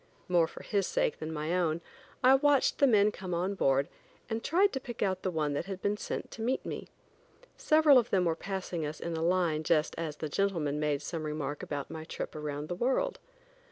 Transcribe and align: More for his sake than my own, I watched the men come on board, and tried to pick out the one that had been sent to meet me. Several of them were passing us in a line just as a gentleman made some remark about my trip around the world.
More 0.27 0.47
for 0.47 0.63
his 0.63 0.87
sake 0.87 1.19
than 1.19 1.31
my 1.31 1.55
own, 1.55 1.79
I 2.23 2.33
watched 2.33 2.79
the 2.79 2.87
men 2.87 3.11
come 3.11 3.35
on 3.35 3.53
board, 3.53 3.87
and 4.31 4.43
tried 4.43 4.73
to 4.73 4.79
pick 4.79 5.03
out 5.03 5.21
the 5.21 5.29
one 5.29 5.53
that 5.53 5.67
had 5.67 5.79
been 5.79 5.95
sent 5.95 6.31
to 6.31 6.41
meet 6.41 6.65
me. 6.65 6.87
Several 7.55 7.99
of 7.99 8.09
them 8.09 8.25
were 8.25 8.35
passing 8.35 8.83
us 8.83 8.99
in 8.99 9.15
a 9.15 9.21
line 9.21 9.61
just 9.61 9.93
as 9.99 10.17
a 10.19 10.27
gentleman 10.27 10.79
made 10.79 11.03
some 11.03 11.21
remark 11.23 11.61
about 11.61 11.91
my 11.91 12.03
trip 12.03 12.35
around 12.35 12.67
the 12.67 12.73
world. 12.73 13.19